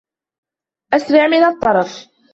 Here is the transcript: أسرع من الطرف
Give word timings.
أسرع 0.93 1.27
من 1.27 1.43
الطرف 1.43 2.07